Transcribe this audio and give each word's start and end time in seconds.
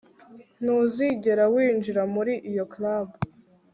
ntuzigera 0.63 1.43
winjira 1.53 2.01
muri 2.13 2.33
iyo 2.49 2.65
club 2.73 3.07